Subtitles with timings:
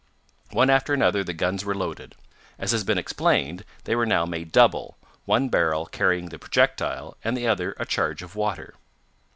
[0.49, 2.15] One after another the guns were loaded.
[2.57, 7.37] As has been explained, they were now made double, one barrel carrying the projectile, and
[7.37, 8.73] the other a charge of water.